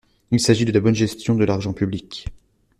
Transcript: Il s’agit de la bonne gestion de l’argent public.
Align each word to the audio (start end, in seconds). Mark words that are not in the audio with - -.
Il 0.31 0.39
s’agit 0.39 0.65
de 0.65 0.71
la 0.71 0.79
bonne 0.79 0.95
gestion 0.95 1.35
de 1.35 1.45
l’argent 1.45 1.73
public. 1.73 2.25